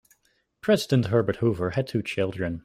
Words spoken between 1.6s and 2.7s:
had two children.